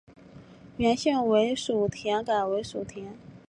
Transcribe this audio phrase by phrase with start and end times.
[0.77, 3.15] 原姓为薮田改成薮田。